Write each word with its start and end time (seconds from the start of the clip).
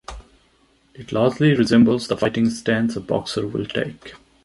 It 0.95 1.11
largely 1.11 1.53
resembles 1.53 2.07
the 2.07 2.17
fighting 2.17 2.49
stance 2.49 2.95
a 2.95 2.99
boxer 3.01 3.45
will 3.47 3.67
take. 3.67 4.15